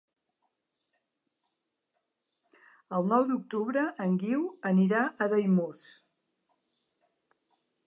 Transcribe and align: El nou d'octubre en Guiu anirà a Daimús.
El 2.99 3.05
nou 3.11 3.29
d'octubre 3.33 3.85
en 4.07 4.17
Guiu 4.25 4.49
anirà 4.73 5.05
a 5.27 5.31
Daimús. 5.35 5.87